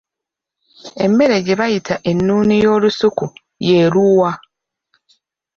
[1.05, 3.25] Emmere gye bayita ennuuni y’olusuku
[3.67, 4.31] y'eruwa?